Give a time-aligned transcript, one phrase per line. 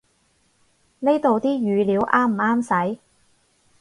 [0.97, 2.99] 呢度啲語料啱唔啱使